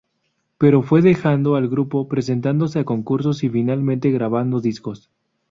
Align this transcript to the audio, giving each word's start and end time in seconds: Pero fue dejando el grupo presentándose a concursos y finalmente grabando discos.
Pero 0.57 0.81
fue 0.81 1.03
dejando 1.03 1.59
el 1.59 1.69
grupo 1.69 2.07
presentándose 2.07 2.79
a 2.79 2.85
concursos 2.85 3.43
y 3.43 3.49
finalmente 3.49 4.09
grabando 4.09 4.59
discos. 4.59 5.11